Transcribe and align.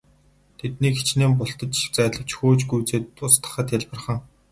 Тэднийг 0.59 0.95
хэчнээн 0.97 1.33
бултаж 1.37 1.73
зайлавч 1.95 2.29
хөөж 2.37 2.59
гүйцээд 2.69 3.05
устгахад 3.25 3.67
хялбархан. 3.71 4.19